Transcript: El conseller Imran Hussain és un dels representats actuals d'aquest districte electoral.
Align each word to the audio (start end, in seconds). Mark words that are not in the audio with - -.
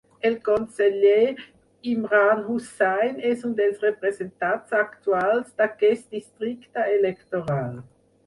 El 0.27 0.35
conseller 0.45 1.41
Imran 1.89 2.39
Hussain 2.53 3.19
és 3.33 3.43
un 3.49 3.53
dels 3.61 3.83
representats 3.87 4.75
actuals 4.79 5.53
d'aquest 5.61 6.19
districte 6.19 6.87
electoral. 6.97 7.77